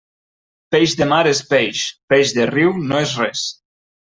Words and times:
Peix 0.75 0.95
de 1.01 1.07
mar 1.11 1.19
és 1.33 1.41
peix, 1.51 1.83
peix 2.15 2.33
de 2.39 2.49
riu 2.53 2.73
no 2.89 3.05
és 3.05 3.15
res. 3.23 3.47